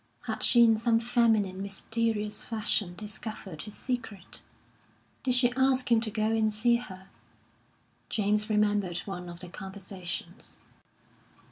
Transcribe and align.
Had 0.23 0.41
she 0.41 0.63
in 0.63 0.77
some 0.77 0.99
feminine, 0.99 1.61
mysterious 1.61 2.43
fashion 2.43 2.95
discovered 2.95 3.61
his 3.61 3.75
secret? 3.75 4.41
Did 5.21 5.35
she 5.35 5.53
ask 5.55 5.91
him 5.91 6.01
to 6.01 6.09
go 6.09 6.35
and 6.35 6.51
see 6.51 6.77
her? 6.77 7.09
James 8.09 8.49
remembered 8.49 8.97
one 9.05 9.29
of 9.29 9.41
their 9.41 9.51
conversations. 9.51 10.57